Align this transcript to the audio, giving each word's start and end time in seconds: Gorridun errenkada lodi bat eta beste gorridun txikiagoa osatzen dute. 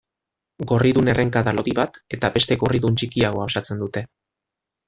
Gorridun 0.71 1.11
errenkada 1.13 1.53
lodi 1.59 1.75
bat 1.81 2.01
eta 2.19 2.31
beste 2.39 2.57
gorridun 2.65 2.99
txikiagoa 3.03 3.47
osatzen 3.53 3.85
dute. 3.87 4.05